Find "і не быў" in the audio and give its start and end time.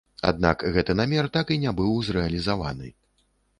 1.57-1.93